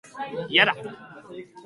[0.49, 0.73] いやだ